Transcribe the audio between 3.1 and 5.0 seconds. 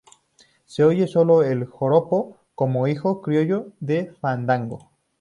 criollo del fandango.